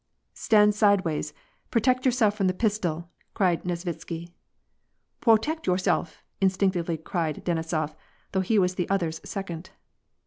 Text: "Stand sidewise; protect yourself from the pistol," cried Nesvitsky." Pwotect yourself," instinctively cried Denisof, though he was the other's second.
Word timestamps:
"Stand 0.47 0.73
sidewise; 0.73 1.31
protect 1.69 2.07
yourself 2.07 2.33
from 2.33 2.47
the 2.47 2.55
pistol," 2.55 3.11
cried 3.35 3.65
Nesvitsky." 3.65 4.31
Pwotect 5.21 5.67
yourself," 5.67 6.23
instinctively 6.41 6.97
cried 6.97 7.45
Denisof, 7.45 7.93
though 8.31 8.41
he 8.41 8.57
was 8.57 8.73
the 8.73 8.89
other's 8.89 9.21
second. 9.23 9.69